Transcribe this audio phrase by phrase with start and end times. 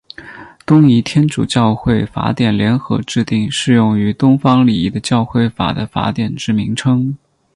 [0.65, 7.15] 东仪天主教会法典联合制定适用于东方礼仪的教会法的法典之名称。